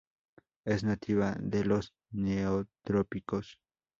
[0.65, 3.59] Es nativa de los Neotrópicos.